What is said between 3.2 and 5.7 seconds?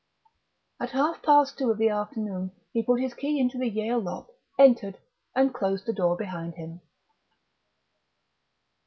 into the Yale lock, entered, and